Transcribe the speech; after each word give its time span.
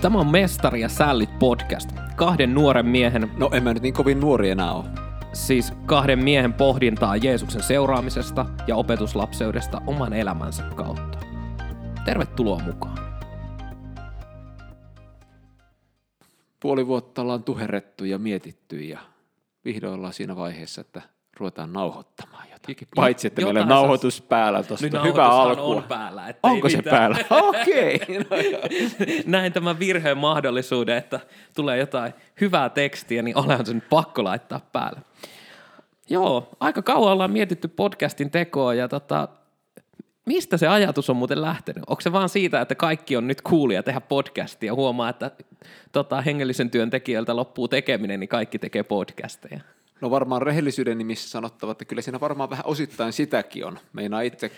Tämä 0.00 0.18
on 0.18 0.30
Mestari 0.30 0.80
ja 0.80 0.88
Sällit 0.88 1.38
podcast. 1.38 1.90
Kahden 2.16 2.54
nuoren 2.54 2.86
miehen, 2.86 3.30
No 3.36 3.50
en 3.52 3.62
mä 3.62 3.74
nyt 3.74 3.82
niin 3.82 3.94
kovin 3.94 4.20
nuori 4.20 4.50
enää 4.50 4.72
ole. 4.72 4.84
siis 5.32 5.72
kahden 5.86 6.24
miehen 6.24 6.52
pohdintaa 6.52 7.16
Jeesuksen 7.16 7.62
seuraamisesta 7.62 8.46
ja 8.66 8.76
opetuslapseudesta 8.76 9.82
oman 9.86 10.12
elämänsä 10.12 10.62
kautta. 10.62 11.18
Tervetuloa 12.04 12.58
mukaan. 12.62 12.98
Puoli 16.60 16.86
vuotta 16.86 17.22
ollaan 17.22 17.42
tuherrettu 17.44 18.04
ja 18.04 18.18
mietitty 18.18 18.76
ja 18.80 18.98
vihdoin 19.64 19.94
ollaan 19.94 20.12
siinä 20.12 20.36
vaiheessa, 20.36 20.80
että 20.80 21.02
ruvetaan 21.38 21.72
nauhoittamaan. 21.72 22.39
Paitsi, 22.96 23.26
että 23.26 23.42
meillä 23.42 23.60
on 23.60 23.68
nauhoitus 23.68 24.20
päällä 24.20 24.62
tuosta. 24.62 24.86
Nyt 24.86 25.02
Hyvä 25.04 25.26
alku. 25.28 25.70
on 25.70 25.82
päällä. 25.82 26.28
ettei 26.28 26.50
Onko 26.50 26.68
se 26.68 26.76
mitään. 26.76 26.96
päällä? 26.96 27.18
Okei. 27.48 28.00
No 28.30 28.36
joo. 28.36 28.62
Näin 29.26 29.52
tämän 29.52 29.78
virheen 29.78 30.18
mahdollisuuden, 30.18 30.96
että 30.96 31.20
tulee 31.56 31.78
jotain 31.78 32.14
hyvää 32.40 32.68
tekstiä, 32.68 33.22
niin 33.22 33.38
olehan 33.38 33.66
se 33.66 33.74
nyt 33.74 33.88
pakko 33.90 34.24
laittaa 34.24 34.60
päälle. 34.72 35.00
Joo, 36.10 36.48
aika 36.60 36.82
kauan 36.82 37.12
ollaan 37.12 37.30
mietitty 37.30 37.68
podcastin 37.68 38.30
tekoa 38.30 38.74
ja 38.74 38.88
tota, 38.88 39.28
mistä 40.26 40.56
se 40.56 40.68
ajatus 40.68 41.10
on 41.10 41.16
muuten 41.16 41.42
lähtenyt? 41.42 41.84
Onko 41.86 42.00
se 42.00 42.12
vaan 42.12 42.28
siitä, 42.28 42.60
että 42.60 42.74
kaikki 42.74 43.16
on 43.16 43.26
nyt 43.26 43.40
kuulia 43.42 43.82
tehdä 43.82 44.00
podcastia 44.00 44.66
ja 44.66 44.74
huomaa, 44.74 45.08
että 45.08 45.30
tota, 45.92 46.20
hengellisen 46.20 46.70
työn 46.70 46.90
tekijöiltä 46.90 47.36
loppuu 47.36 47.68
tekeminen, 47.68 48.20
niin 48.20 48.28
kaikki 48.28 48.58
tekee 48.58 48.82
podcasteja? 48.82 49.60
No 50.00 50.10
varmaan 50.10 50.42
rehellisyyden 50.42 50.98
nimissä 50.98 51.28
sanottava, 51.28 51.72
että 51.72 51.84
kyllä 51.84 52.02
siinä 52.02 52.20
varmaan 52.20 52.50
vähän 52.50 52.66
osittain 52.66 53.12
sitäkin 53.12 53.66
on. 53.66 53.78
Meinaa 53.92 54.20
itse 54.20 54.50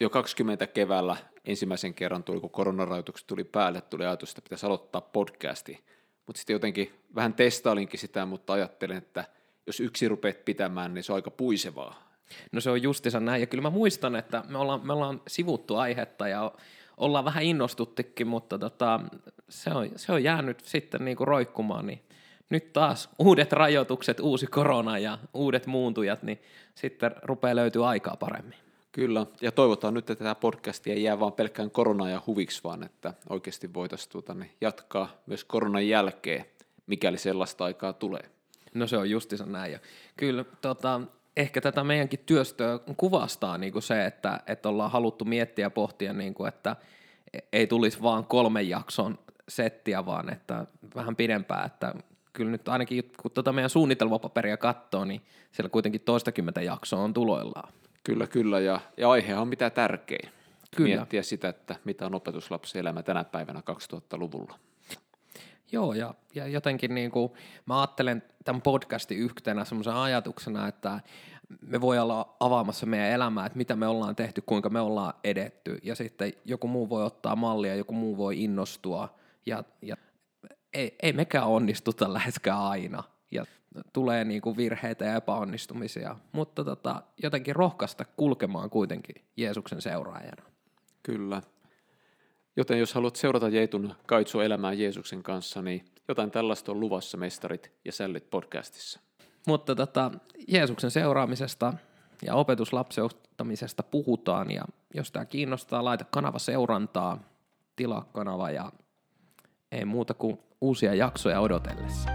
jo 0.00 0.10
20 0.10 0.66
keväällä 0.66 1.16
ensimmäisen 1.44 1.94
kerran 1.94 2.24
tuli, 2.24 2.40
kun 2.40 2.50
koronarajoitukset 2.50 3.26
tuli 3.26 3.44
päälle, 3.44 3.80
tuli 3.80 4.06
ajatus, 4.06 4.30
että 4.30 4.42
pitäisi 4.42 4.66
aloittaa 4.66 5.00
podcasti. 5.00 5.84
Mutta 6.26 6.38
sitten 6.38 6.54
jotenkin 6.54 6.92
vähän 7.14 7.34
testailinkin 7.34 8.00
sitä, 8.00 8.26
mutta 8.26 8.52
ajattelin, 8.52 8.96
että 8.96 9.24
jos 9.66 9.80
yksi 9.80 10.08
rupeat 10.08 10.44
pitämään, 10.44 10.94
niin 10.94 11.04
se 11.04 11.12
on 11.12 11.16
aika 11.16 11.30
puisevaa. 11.30 12.08
No 12.52 12.60
se 12.60 12.70
on 12.70 12.82
justiinsa 12.82 13.20
näin, 13.20 13.40
ja 13.40 13.46
kyllä 13.46 13.62
mä 13.62 13.70
muistan, 13.70 14.16
että 14.16 14.42
me 14.48 14.58
ollaan, 14.58 14.86
me 14.86 14.92
ollaan 14.92 15.20
sivuttu 15.26 15.76
aihetta 15.76 16.28
ja 16.28 16.52
ollaan 16.96 17.24
vähän 17.24 17.44
innostuttikin, 17.44 18.26
mutta 18.26 18.58
tota, 18.58 19.00
se, 19.48 19.70
on, 19.70 19.90
se 19.96 20.12
on 20.12 20.24
jäänyt 20.24 20.60
sitten 20.60 21.04
niinku 21.04 21.24
roikkumaan, 21.24 21.86
niin 21.86 22.02
nyt 22.50 22.72
taas 22.72 23.08
uudet 23.18 23.52
rajoitukset, 23.52 24.20
uusi 24.20 24.46
korona 24.46 24.98
ja 24.98 25.18
uudet 25.34 25.66
muuntujat, 25.66 26.22
niin 26.22 26.42
sitten 26.74 27.10
rupeaa 27.22 27.56
löytyä 27.56 27.86
aikaa 27.86 28.16
paremmin. 28.16 28.58
Kyllä, 28.92 29.26
ja 29.40 29.52
toivotaan 29.52 29.94
nyt, 29.94 30.10
että 30.10 30.24
tämä 30.24 30.34
podcast 30.34 30.86
ei 30.86 31.02
jää 31.02 31.20
vaan 31.20 31.32
pelkkään 31.32 31.70
korona 31.70 32.10
ja 32.10 32.22
huviksi, 32.26 32.64
vaan 32.64 32.82
että 32.82 33.14
oikeasti 33.28 33.74
voitaisiin 33.74 34.12
tuota, 34.12 34.34
niin 34.34 34.50
jatkaa 34.60 35.08
myös 35.26 35.44
koronan 35.44 35.88
jälkeen, 35.88 36.44
mikäli 36.86 37.18
sellaista 37.18 37.64
aikaa 37.64 37.92
tulee. 37.92 38.30
No 38.74 38.86
se 38.86 38.96
on 38.96 39.10
justiinsa 39.10 39.46
näin. 39.46 39.72
Ja 39.72 39.78
kyllä 40.16 40.44
tota, 40.60 41.00
ehkä 41.36 41.60
tätä 41.60 41.84
meidänkin 41.84 42.20
työstöä 42.26 42.78
kuvastaa 42.96 43.58
niin 43.58 43.72
kuin 43.72 43.82
se, 43.82 44.06
että, 44.06 44.40
että 44.46 44.68
ollaan 44.68 44.90
haluttu 44.90 45.24
miettiä 45.24 45.64
ja 45.64 45.70
pohtia, 45.70 46.12
niin 46.12 46.34
kuin, 46.34 46.48
että 46.48 46.76
ei 47.52 47.66
tulisi 47.66 48.02
vaan 48.02 48.24
kolmen 48.24 48.68
jakson 48.68 49.18
settiä, 49.48 50.06
vaan 50.06 50.32
että 50.32 50.66
vähän 50.94 51.16
pidempää, 51.16 51.64
että 51.64 51.94
kyllä 52.38 52.50
nyt 52.50 52.68
ainakin 52.68 53.12
kun 53.22 53.30
tuota 53.30 53.52
meidän 53.52 53.70
suunnitelmapaperia 53.70 54.56
katsoo, 54.56 55.04
niin 55.04 55.20
siellä 55.52 55.70
kuitenkin 55.70 56.00
toistakymmentä 56.00 56.62
jaksoa 56.62 57.00
on 57.00 57.14
tuloillaan. 57.14 57.72
Kyllä, 58.04 58.26
kyllä, 58.26 58.60
ja, 58.60 58.80
ja 58.96 59.10
aihehan 59.10 59.42
on 59.42 59.48
mitä 59.48 59.70
tärkein. 59.70 60.28
Kyllä. 60.76 60.96
Miettiä 60.96 61.22
sitä, 61.22 61.48
että 61.48 61.76
mitä 61.84 62.06
on 62.06 62.14
opetuslapsen 62.14 62.80
elämä 62.80 63.02
tänä 63.02 63.24
päivänä 63.24 63.62
2000-luvulla. 63.70 64.58
Joo, 65.72 65.94
ja, 65.94 66.14
ja 66.34 66.46
jotenkin 66.46 66.94
niin 66.94 67.10
kuin, 67.10 67.32
mä 67.66 67.80
ajattelen 67.80 68.22
tämän 68.44 68.62
podcastin 68.62 69.18
yhtenä 69.18 69.64
semmoisena 69.64 70.02
ajatuksena, 70.02 70.68
että 70.68 71.00
me 71.60 71.80
voi 71.80 71.98
olla 71.98 72.36
avaamassa 72.40 72.86
meidän 72.86 73.10
elämää, 73.10 73.46
että 73.46 73.58
mitä 73.58 73.76
me 73.76 73.86
ollaan 73.86 74.16
tehty, 74.16 74.40
kuinka 74.46 74.70
me 74.70 74.80
ollaan 74.80 75.14
edetty, 75.24 75.78
ja 75.82 75.94
sitten 75.94 76.32
joku 76.44 76.68
muu 76.68 76.88
voi 76.88 77.04
ottaa 77.04 77.36
mallia, 77.36 77.74
joku 77.74 77.92
muu 77.92 78.16
voi 78.16 78.44
innostua, 78.44 79.14
ja, 79.46 79.64
ja 79.82 79.96
ei, 80.78 80.96
ei 81.02 81.12
mekään 81.12 81.46
onnistuta 81.46 82.12
läheskään 82.14 82.60
aina, 82.60 83.04
ja 83.30 83.44
tulee 83.92 84.24
niin 84.24 84.42
kuin 84.42 84.56
virheitä 84.56 85.04
ja 85.04 85.16
epäonnistumisia, 85.16 86.16
mutta 86.32 86.64
tota, 86.64 87.02
jotenkin 87.22 87.56
rohkaista 87.56 88.04
kulkemaan 88.16 88.70
kuitenkin 88.70 89.24
Jeesuksen 89.36 89.82
seuraajana. 89.82 90.42
Kyllä. 91.02 91.42
Joten 92.56 92.78
jos 92.78 92.94
haluat 92.94 93.16
seurata 93.16 93.48
Jeetun 93.48 93.94
kaitsua 94.06 94.44
elämää 94.44 94.72
Jeesuksen 94.72 95.22
kanssa, 95.22 95.62
niin 95.62 95.84
jotain 96.08 96.30
tällaista 96.30 96.72
on 96.72 96.80
luvassa 96.80 97.16
Mestarit 97.16 97.72
ja 97.84 97.92
Sällit 97.92 98.30
podcastissa. 98.30 99.00
Mutta 99.46 99.74
tota, 99.74 100.10
Jeesuksen 100.48 100.90
seuraamisesta 100.90 101.74
ja 102.22 102.34
opetuslapseuttamisesta 102.34 103.82
puhutaan, 103.82 104.50
ja 104.50 104.64
jos 104.94 105.12
tämä 105.12 105.24
kiinnostaa, 105.24 105.84
laita 105.84 106.04
kanava 106.04 106.38
seurantaa, 106.38 107.18
tilaa 107.76 108.08
kanava, 108.12 108.50
ja 108.50 108.72
ei 109.72 109.84
muuta 109.84 110.14
kuin 110.14 110.38
uusia 110.60 110.94
jaksoja 110.94 111.40
odotellessa. 111.40 112.10